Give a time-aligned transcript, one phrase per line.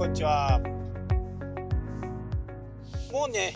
[0.00, 0.58] こんにちは。
[3.12, 3.52] もうね、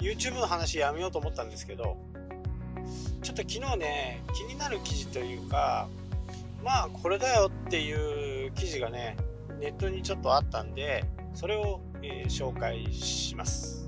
[0.00, 1.98] YouTube の話やめようと思ったんですけど、
[3.20, 5.86] ちょっと昨日ね、気になる記事というか、
[6.64, 9.18] まあこれだよっていう記事がね、
[9.60, 13.86] ネットにちょっとあったんで、それを、えー、紹介します。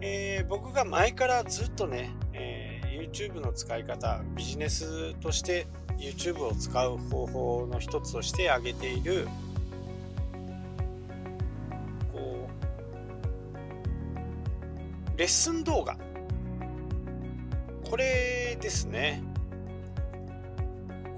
[0.00, 5.66] えー、僕が前からずっとね、えー、YouTube の使い方、ビジネスとして
[5.98, 9.26] YouTube を使う方法の一つとして挙げている
[15.20, 15.98] レッスン動画。
[17.90, 19.22] これですね。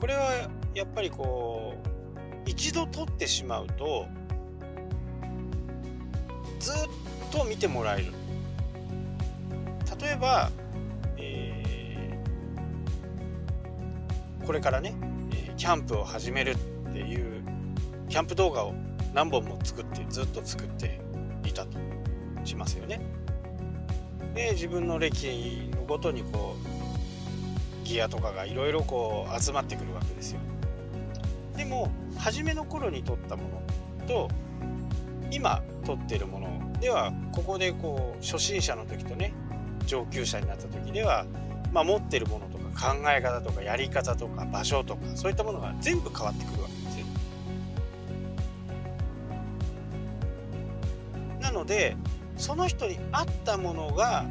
[0.01, 4.09] これはやっぱりこう一度撮ってしまうと
[6.59, 6.75] ずっ
[7.31, 8.07] と見てもらえる。
[10.01, 10.51] 例えば
[11.17, 12.19] え
[14.45, 14.97] これからね、
[15.57, 16.57] キャンプを始める
[16.89, 17.45] っていう
[18.09, 18.75] キャンプ動画を
[19.15, 21.01] 何本も作ってずっと作って
[21.47, 21.79] いたと
[22.43, 23.22] しますよね。
[24.35, 26.57] で自分の歴のごとにこ
[27.85, 30.41] うギアとかがいろいろこう集まってくるわけですよ。
[31.57, 33.43] でも初めの頃に撮ったも
[34.01, 34.29] のと
[35.31, 39.33] 今撮ってるものではここでこう初心者の時とね
[39.87, 41.27] 上級者になった時では、
[41.73, 47.07] まあ、持ってるものとか考え方とかやり方とか場所とかそういったものが全部変わってくるわけですよ。
[51.41, 51.97] なので
[52.43, 54.27] その人に合ったものが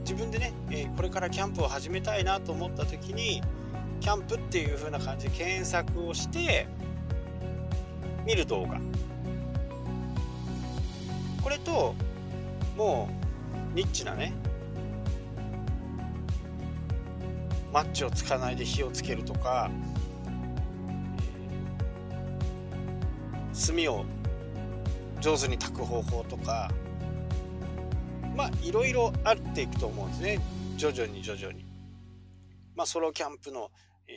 [0.00, 3.40] 自分でね、え、これからキャンプを始めたいなと思った時に
[4.00, 6.66] キャンプっていう風な感じで検索をして
[8.26, 8.80] 見る動画。
[11.44, 11.94] これと
[12.76, 13.08] も
[13.72, 14.32] うニッチなね
[17.72, 19.70] マッチをつかないで火をつけるとか、
[23.64, 24.04] 炭を
[25.20, 26.68] 上手に炊く方法とか
[28.36, 30.40] まあいろいろあっていくと思うんですね
[30.76, 31.64] 徐々に徐々に。
[32.74, 33.70] まあソロキャンプの、
[34.08, 34.12] え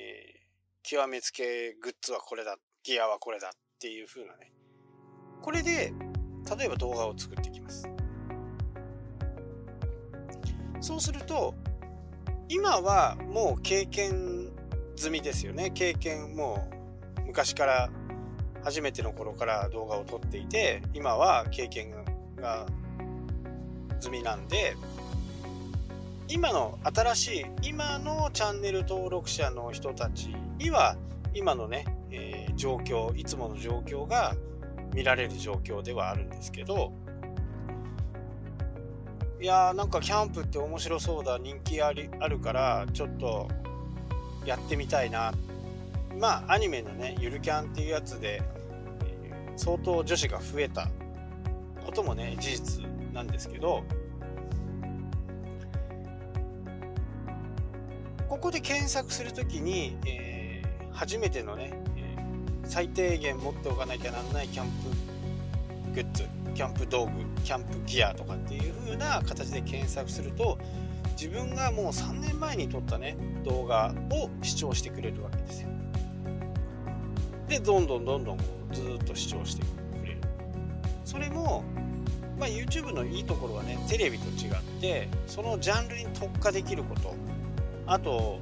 [0.84, 4.52] ー、極めつけグッズはこれだギアはこれだっていう風なね
[5.41, 5.94] これで
[6.58, 7.88] 例えば動画を作っていきます。
[10.81, 11.56] そうすると
[12.47, 14.52] 今はもう経験
[14.96, 16.68] 済みですよね経験も
[17.22, 17.90] う昔から
[18.63, 21.91] 初めての頃から動画を撮っていて今は経験
[22.38, 22.66] が
[24.00, 24.76] 済みなんで
[26.28, 30.96] 今の新しい今のチャンネル登録者の人たちには
[31.34, 34.36] 今のね、えー、状況いつもの状況が
[34.94, 36.94] 見られる状況ではあるんですけど
[39.42, 43.48] いやーなんかキャンプって面白そうだ人気ありあるからちょっと
[44.46, 45.34] やってみたいな。
[46.20, 48.42] まあアニメのねゆるキャンっていうやつで、
[49.06, 50.90] えー、相当女子が増えた
[51.86, 53.84] こともね事実なんですけど
[58.28, 67.12] ここで検索するときに、えー、初めてのね、えー、最低限持っておかなきゃなんないキャンプグッズキャンプ道具
[67.44, 70.58] キャンプギアとかっていう風な形で検索すると
[71.12, 75.70] 自分がもう3年前に撮ったね動画を視聴してくれるわけですよ。
[77.47, 79.64] でどんどんどんどんこうずっと視聴して
[80.00, 80.22] くれる。
[81.03, 81.64] それも
[82.40, 87.14] まあ、YouTube のいいところはねテレビと違ってそのジャンルに特化できること
[87.86, 88.40] あと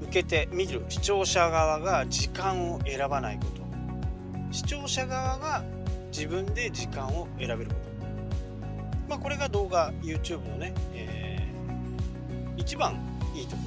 [0.00, 3.62] 受けて見る視聴者側が時間を選ばないこと
[4.52, 5.64] 視聴者側が
[6.12, 7.80] 自分で時間を選べること。
[9.08, 12.98] まあ、これが動画、YouTube のね、えー、一番
[13.34, 13.62] いいとこ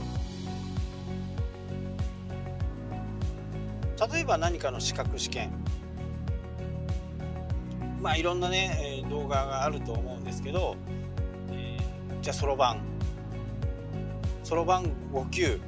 [3.98, 4.08] ろ。
[4.14, 5.52] 例えば何かの資格試験。
[8.00, 8.95] まあいろんなね、え
[9.26, 10.76] 動画があると思うんですけど、
[11.50, 12.82] えー、じゃあそろばん。
[14.44, 15.60] そろばん5級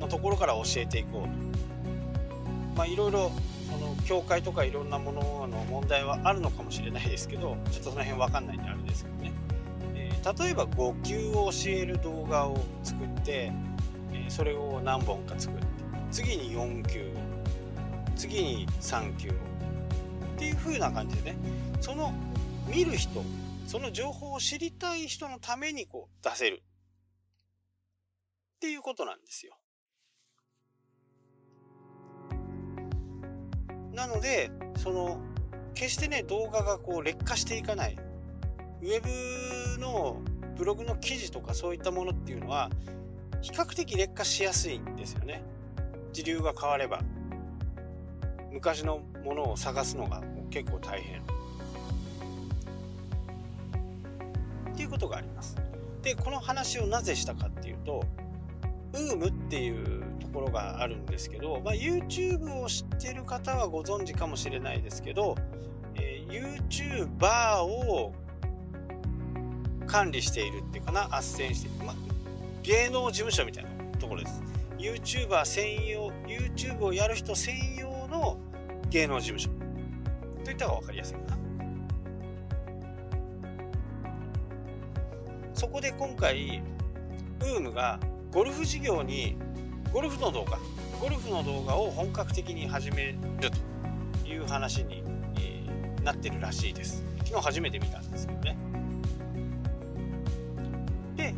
[0.00, 1.28] のところから教えていこうと。
[2.76, 3.30] まあいろいろ
[4.06, 9.32] 教会とかいろんなものの問題はあるのかもしれないですけどちょっとその辺分かんないんであれですけどね、
[9.94, 13.52] えー、例えば5級を教える動画を作って、
[14.12, 15.66] え、それを何本か作って
[16.10, 17.04] 次に4級を
[18.16, 19.34] 次に3級をっ
[20.38, 21.36] ていう風な感じでね
[21.80, 22.14] その
[22.68, 23.24] 見る人
[23.66, 26.62] その情報を知りたい人のためにこう出せる
[28.56, 29.56] っていうことなんですよ。
[33.92, 35.20] なので、その、
[35.74, 37.96] 決してね、動画がこう劣化していかない。
[38.80, 39.00] ウェ
[39.76, 40.20] ブの
[40.56, 42.70] ブログの記事とかそういったものっていうのは、
[43.42, 45.42] 比較的劣化しやすいんですよね。
[46.12, 47.00] 時流が変われば。
[48.50, 51.22] 昔のものを探すのが結構大変
[54.78, 55.56] っていうことがあります。
[56.02, 58.04] でこの話をなぜしたかっていうと
[58.92, 65.34] UM っていうところがあるんですけど、まあ、YouTube を知ってる方はご存知かもしれないですけど、
[65.96, 68.14] えー、YouTuber を
[69.88, 71.96] 管理しているっていうかな斡旋している、まあ、
[72.62, 74.40] 芸能事務所みたいなところです。
[74.78, 78.38] YouTuber 専用 YouTube をやる人専用の
[78.90, 79.50] 芸能事務所。
[80.44, 81.37] といった方が分かりやすいかな。
[85.58, 86.62] そこで今回
[87.40, 87.98] UM が
[88.32, 89.36] ゴルフ事業に
[89.92, 90.56] ゴルフの動画
[91.00, 93.18] ゴルフの動画を本格的に始める
[94.22, 95.02] という話に、
[95.36, 97.02] えー、なってるらしいです。
[97.24, 98.56] 昨日初めて見たんですけどね。
[101.16, 101.34] で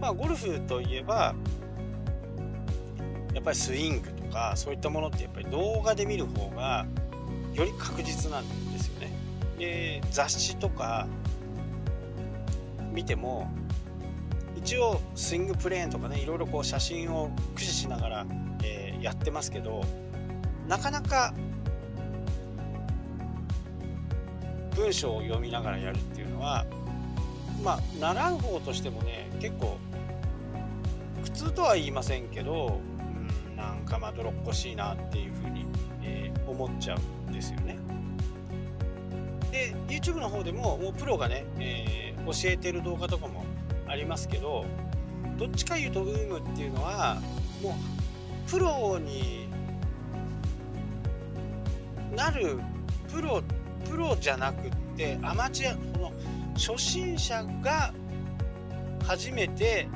[0.00, 1.34] まあゴルフといえば
[3.34, 6.86] やっぱりスイングとかそういったものってやっぱり動画で見る方が
[7.54, 9.10] より確実なんですよね。
[9.58, 11.08] で雑誌とか
[12.92, 13.50] 見ても
[14.56, 18.26] 一応スイングプレーンとかねいろいろこう写真を駆使しながら、
[18.62, 19.82] えー、やってますけど
[20.68, 21.32] なかなか
[24.76, 26.66] 文章を読みながらやるっていうのは
[27.62, 29.78] まあ習う方としてもね結構
[31.22, 32.80] 苦痛とは言いませんけど、
[33.50, 35.66] うん、なんかまどろっこしいなっていうふうに、
[36.02, 37.78] えー、思っちゃうんですよね。
[39.50, 43.44] で YouTube の方でももうプロがね、えー、教えてる動画とかも
[43.86, 44.64] ありますけど
[45.38, 47.20] どっちかいうと UM っていうのは
[47.62, 49.48] もうプロに
[52.14, 52.58] なる
[53.12, 53.42] プロ
[53.88, 56.12] プロじゃなくってアマチュアこの
[56.54, 57.92] 初心者が
[59.06, 59.88] 初めて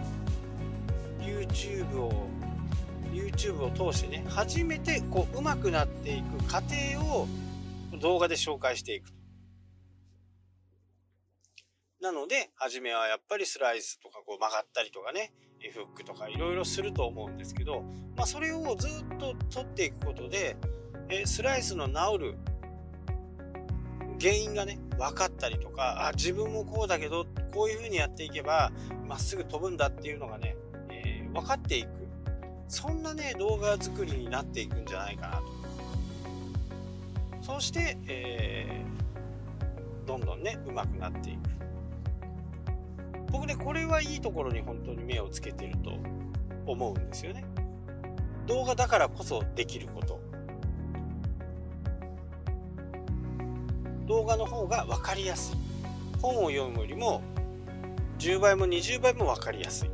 [1.20, 2.28] YouTube を
[3.12, 7.28] YouTube を通してね初めてこう上手くなっていく過程を
[8.00, 9.12] 動画で紹介していく
[12.04, 15.32] なので、初めはやっぱりスライスとかこう曲がったりとかね、
[15.72, 17.80] フックとかいろいろすると思うんですけど、
[18.14, 20.58] まあ、それをずっと取っていくことで、
[21.08, 22.34] えスライスの治る
[24.20, 27.24] 原因がね、分かったりとか、あ、自分もこうだけど、
[27.54, 28.70] こういう風にやっていけば、
[29.08, 30.56] まっすぐ飛ぶんだっていうのがね、
[30.90, 31.88] えー、分かっていく。
[32.68, 35.44] そんなね、動画作りになっていくんじゃないかなと。
[37.54, 41.54] そして、えー、どんどんね、上手くなっていく。
[43.34, 45.98] 僕ねこれはいいところに本当に目をつけてると
[46.66, 47.44] 思うんですよね。
[48.46, 50.20] 動画だからこそできること。
[54.06, 55.56] 動画の方が分かりやすい。
[56.22, 57.22] 本を読むよりも
[58.20, 59.90] 10倍も20倍も分かりやすい。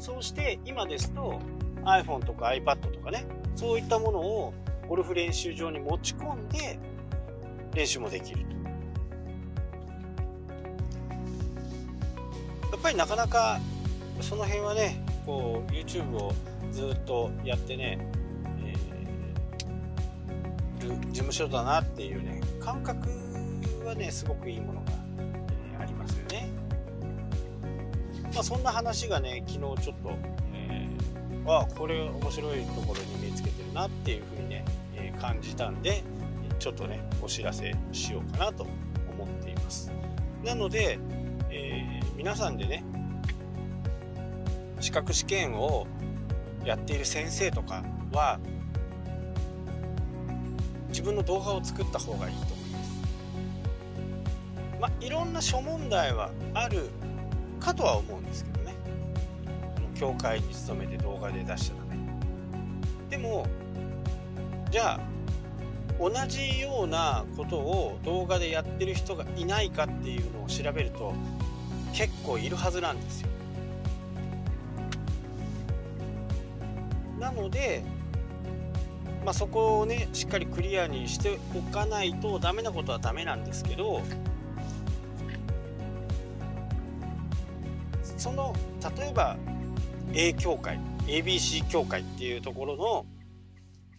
[0.00, 1.38] そうして今ですと
[1.84, 4.52] iPhone とか iPad とかねそういったものを
[4.88, 6.80] ゴルフ練習場に持ち込んで
[7.72, 8.65] 練習もできると。
[12.86, 13.58] ぱりなかなか
[14.20, 16.32] その辺はねこう YouTube を
[16.70, 17.98] ずっとやってね、
[18.60, 23.08] えー、事務所だなっていうね感覚
[23.84, 26.48] はねすごくいいものが、えー、ありますよね。
[28.32, 30.12] まあ、そんな話がね昨日ちょっと、
[30.54, 36.04] えー、あこれ面白いところに目つけてるなっていうふうにね、えー、感じたんで
[36.60, 38.64] ちょっとねお知らせしようかなと
[39.10, 39.90] 思っています。
[40.44, 41.00] なので、
[41.50, 42.82] えー、皆さんでね
[44.80, 45.86] 資格試験を
[46.64, 48.38] やっている先生とかは
[50.88, 52.90] 自分の動画を作った方がいいと思います。
[54.80, 56.88] まあ、いろんな諸問題はある
[57.60, 58.74] かとは思うんですけどね。
[59.76, 61.96] その教会に勤めて動画で出しちゃダメ。
[63.10, 63.46] でも
[64.70, 65.00] じゃあ
[65.98, 71.14] 同じようなことを動画でやってる人がいないかっていうのを調べると
[71.96, 73.28] 結構いるはずなんですよ。
[77.18, 77.82] なので、
[79.24, 84.02] まあ、そこをねしっかりクリアにしておかないとダメなことはダメなんですけど
[88.18, 88.54] その
[88.98, 89.36] 例えば
[90.12, 93.06] A 協会 ABC 協会っていうところの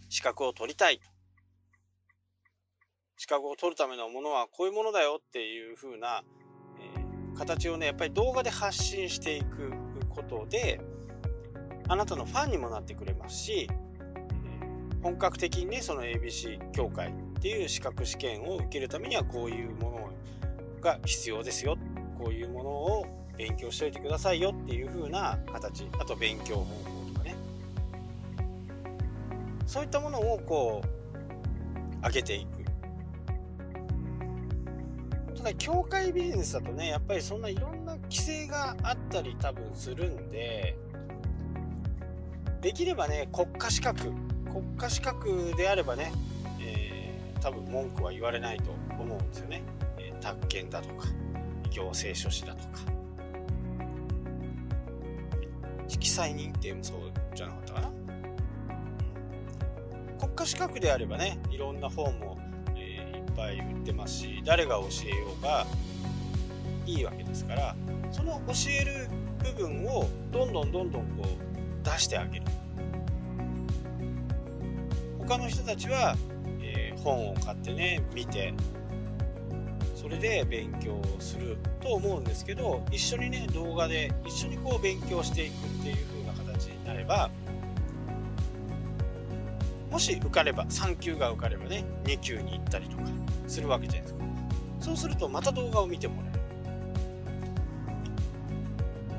[0.09, 1.01] 資格を取りたい
[3.17, 6.23] 資格を取るためのものはこういうものだよっていう風な
[7.37, 9.71] 形をねやっぱり動画で発信していく
[10.09, 10.81] ことで
[11.87, 13.69] あなたのファンにもなってくれますし
[15.01, 20.09] 本格的にねその ABC 協会っていう資格試験を受けるためにはこういうもの
[20.81, 21.77] が必要ですよ。
[22.17, 23.05] こういうものを
[23.37, 25.87] 勉強しておいてくださいよっていう風な形。
[25.99, 27.35] あと勉強方法とかね。
[29.67, 32.56] そういったものをこう上げていく。
[35.47, 40.77] だ教会ビジネスだとねやっぱりそんないろんな規制があったり多分するんで
[42.61, 44.11] できればね国家資格
[44.45, 46.11] 国家資格であればね、
[46.59, 49.63] えー、多分文句は言われないと思うんですよね、
[49.97, 51.07] えー、宅建だとか
[51.71, 52.97] 行政書士だとか。
[55.87, 56.99] 色彩認定もそう
[57.33, 57.91] じゃなかったかな。
[60.19, 62.36] 国家資格であればねいろんな本も、えー、いっ
[63.37, 65.65] ぱい売ってますし誰が教えようが
[66.87, 67.75] いいわけですから
[68.11, 69.07] その教える
[69.43, 72.45] 部分をどんどんどんどんこう出してあげる。
[75.19, 76.15] 他の人たちは、
[76.61, 78.53] えー、本を買ってね見て
[79.93, 87.29] それで勉強すると思うんですけど一緒にね動画で一緒にこう勉強していくっていう風な形になれば
[89.91, 93.26] もし受かれば3級が受かればね2級に行ったりとか。
[93.47, 94.19] するわけじゃないですか。
[94.79, 96.37] そうするとまた動画を見てもらえる。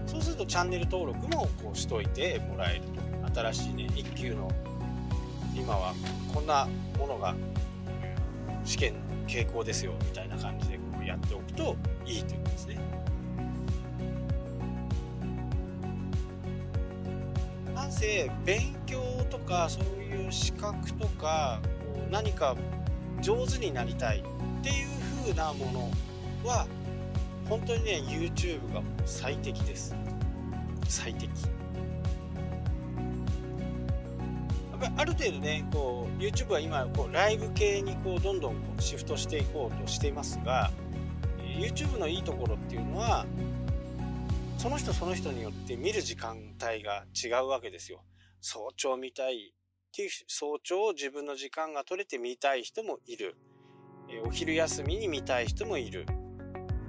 [0.07, 2.83] そうするとチャンネル登録もこうしといてもらえる
[3.35, 4.51] 新しいね1級の
[5.55, 5.93] 今は
[6.33, 6.67] こんな
[6.99, 7.35] ものが
[8.65, 12.79] 試験の傾向ですよみたいな感じでこうやっておくといいということですね。
[17.75, 21.61] なんせ勉強とかそういう資格とか
[21.95, 22.57] こう何か
[23.21, 24.23] 上手になりたいっ
[24.63, 24.89] ていう
[25.23, 25.91] 風なもの
[26.45, 26.67] は
[27.49, 29.95] 本当にね YouTube が最適です。
[30.89, 31.29] 最適。
[34.81, 40.71] やっぱある程度ねこう YouTube は今こうライブ系にこうどんどんこうシフトしていこうとしていますが
[41.59, 43.27] YouTube のいいところっていうのは
[44.59, 48.05] その人その人によって見る時間帯が違うわけですよ。
[48.41, 49.53] 早朝見たい。
[49.89, 53.37] っていう早朝を自分の時間が取れて見たい人もいる。
[54.25, 56.07] お昼休みに見たい人もいる。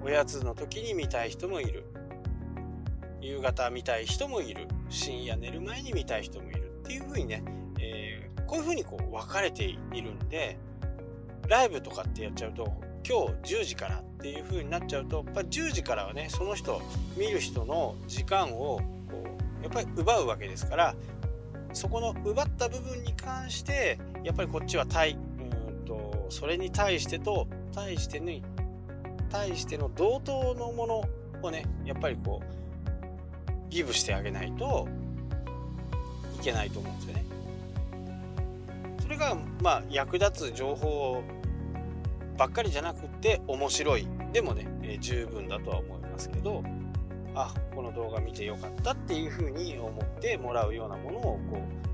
[0.01, 1.85] おやつの時に見たい人もいる。
[3.21, 4.67] 夕方見たい人もいる。
[4.89, 7.43] 深夜寝る前に見たい人もいるっていう風にね
[7.79, 10.57] えー、こういう風にこう分かれているんで
[11.47, 12.65] ライブとかってやっちゃうと
[13.07, 16.81] 今日10時からっていう風になっちゃうとやっぱ10時からはねその人
[17.17, 18.79] 見る人の時間を
[19.09, 19.23] こ
[19.61, 20.95] うやっぱり奪うわけですから
[21.73, 25.17] そこの奪った部分に関してやっぱりこっちは対
[25.67, 28.43] うんとそれに対してと対してに
[29.29, 31.03] 対しての同等のもの
[31.41, 34.87] をねやっぱりこうギブしてあげないと
[36.39, 37.25] いけないと思うんですよね。
[39.01, 41.23] それがまあ役立つ情報
[42.37, 46.63] ばっかりじゃなくて面白いでもね、えー、十分だとは思いますけど
[47.35, 51.39] あこの動画見てよかったっていうふうに思ってもらうようなものをこ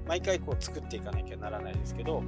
[0.05, 2.23] う毎回こう作っていかなきゃならないですけどやっ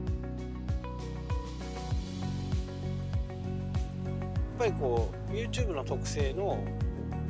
[4.59, 6.63] ぱりこう YouTube の特性の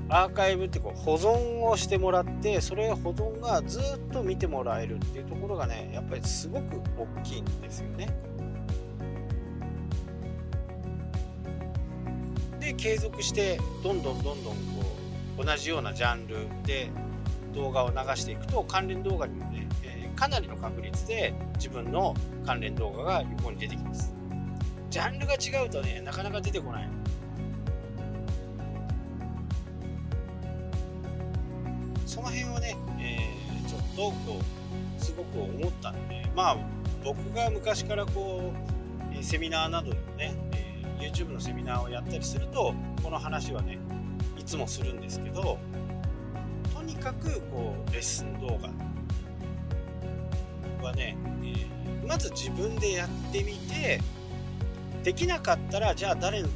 [0.10, 8.08] アーカイブってこう保存をしてもらってそれ保存がずっと見てもらえるっていうところがねやっぱりすごく大きいんですよね。
[12.60, 14.77] で継続してどんどんどんどん
[15.38, 16.90] 同じようなジャンルで
[17.54, 22.16] 動画を流していくと関連動画にもね、え、かなりの確率で自分の
[22.46, 24.18] 関連動画が横に出てきます。
[24.90, 26.90] ジャンルが違うとねなかなか出てこない
[32.06, 36.58] その辺をね、えー、ちょっとこうすごく思ったんでまあ
[37.04, 38.54] 僕が昔からこ
[39.20, 43.78] うセミナーなどでもね、えー、YouTube のセミナーをやったりするとこの話はね
[44.48, 45.60] つもするんですけど
[46.74, 48.70] とにかくこうレッスン動画
[50.88, 54.00] はね、えー、まず自分でやってみて
[55.04, 56.48] できなかったらじゃあ誰の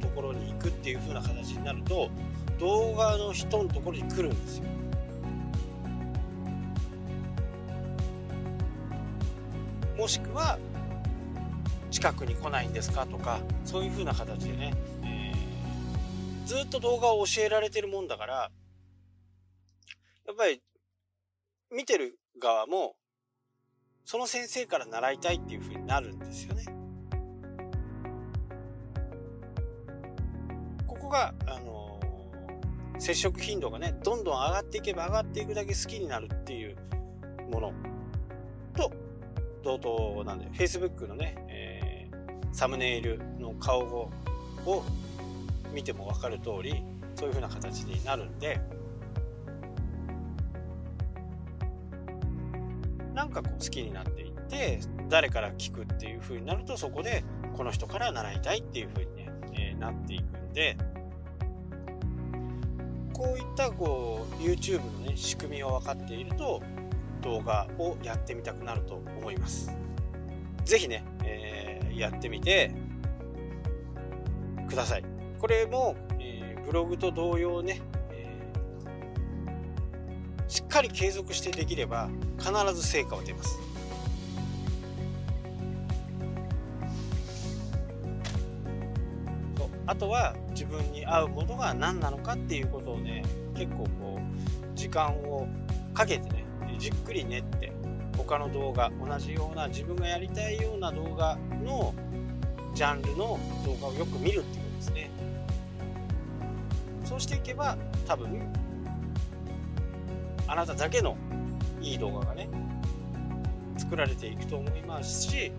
[0.00, 2.10] ところに行くっていう風な形になると
[2.58, 4.64] 動画の人のところに来るんですよ。
[9.98, 10.58] もしくは
[11.90, 14.74] 近くに来ないんですかとかそういう風な形でね、
[16.44, 18.50] ずっと動画を教えられてるもんだから
[20.26, 20.60] やっぱり
[21.70, 22.94] 見てる側も
[24.04, 26.66] その先生から習いたいっていう風になるんですよね。
[30.86, 36.76] ここが、あのー、接触頻度がねどんどん上がっていけば上がっていくだけ好きになるっていう
[37.50, 37.72] もの
[38.76, 38.92] と
[39.62, 44.10] 同等なんで Facebook のね、えー、サムネイルの顔を
[45.74, 48.60] 見ても分かる通りそういう風な形になるんで
[53.14, 57.24] なんかこう好きになっていって誰から聞くっていう風になるとそこで
[57.56, 60.76] この人から習いたいっていう風にね、えー、なっていくんで
[63.12, 66.62] こういったこう YouTube のね仕組みを分かっていると
[67.22, 69.72] 動画をやってみたくなると思います。
[70.64, 72.74] 是非ね、えー、やってみて
[74.68, 75.13] ください。
[75.44, 82.08] これも、えー、ブログと同様ね、えー、しっかり継続してできれば
[82.38, 83.60] 必ず成果は出ます。
[89.84, 93.22] あとは自分に合うものが何なのかっていうことをね
[93.54, 95.46] 結構こう時間を
[95.92, 96.46] かけてね
[96.78, 97.70] じっくり練って
[98.16, 101.94] 他の動画同じような自分がやりたいような動画の
[102.72, 104.63] ジャンルの動画をよく見るっていう
[107.14, 107.78] そうしていけば
[108.08, 108.52] 多分
[110.48, 111.16] あなただけの
[111.80, 112.48] いい動画がね
[113.76, 115.52] 作られていくと思いますし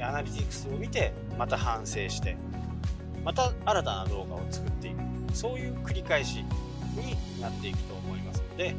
[0.00, 2.36] アナリティクスを見てまた反省して
[3.24, 4.96] また新たな動画を作っていく。
[5.32, 6.44] そういう繰り返し
[6.94, 8.76] になっていくと思いますので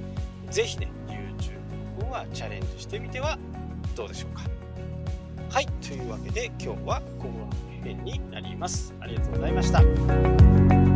[0.49, 3.37] 是非ね YouTube の方はチャレンジしてみては
[3.97, 4.43] どうでしょうか。
[5.49, 7.29] はいというわけで今日はここ
[7.73, 8.93] ら辺になります。
[9.01, 10.92] ありがとうございました。